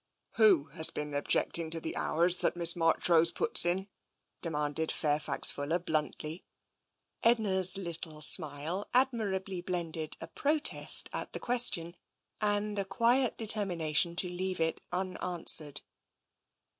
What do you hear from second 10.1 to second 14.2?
a protest at the question and a quiet determination